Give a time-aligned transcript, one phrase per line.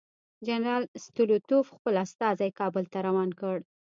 [0.47, 3.57] جنرال ستولیتوف خپل استازی کابل ته روان کړ.